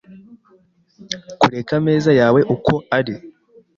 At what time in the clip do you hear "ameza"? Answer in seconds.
1.79-2.11